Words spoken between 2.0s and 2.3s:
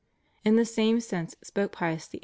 VIII.